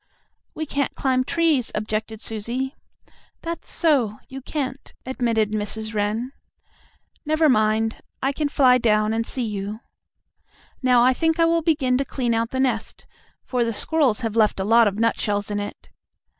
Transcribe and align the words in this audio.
"We 0.55 0.65
can't 0.65 0.95
climb 0.95 1.23
trees," 1.23 1.71
objected 1.75 2.21
Susie. 2.21 2.75
"That's 3.43 3.69
so 3.71 4.17
you 4.29 4.41
can't," 4.41 4.95
admitted 5.05 5.51
Mrs. 5.51 5.93
Wren. 5.93 6.31
"Never 7.23 7.47
mind, 7.47 8.01
I 8.19 8.31
can 8.33 8.49
fly 8.49 8.79
down 8.79 9.13
and 9.13 9.27
see 9.27 9.45
you. 9.45 9.81
Now 10.81 11.03
I 11.03 11.13
think 11.13 11.39
I 11.39 11.45
will 11.45 11.61
begin 11.61 11.99
to 11.99 12.03
clean 12.03 12.33
out 12.33 12.49
the 12.49 12.59
nest, 12.59 13.05
for 13.45 13.63
the 13.63 13.73
squirrels 13.73 14.21
have 14.21 14.35
left 14.35 14.59
a 14.59 14.63
lot 14.65 14.87
of 14.87 14.97
nutshells 14.97 15.51
in 15.51 15.59
it." 15.59 15.91